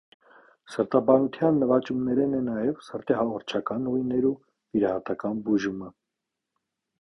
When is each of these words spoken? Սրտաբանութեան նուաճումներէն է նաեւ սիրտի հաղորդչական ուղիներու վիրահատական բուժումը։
Սրտաբանութեան 0.75 1.59
նուաճումներէն 1.63 2.33
է 2.37 2.39
նաեւ 2.47 2.79
սիրտի 2.87 3.17
հաղորդչական 3.19 3.85
ուղիներու 3.93 4.33
վիրահատական 4.39 5.45
բուժումը։ 5.51 5.93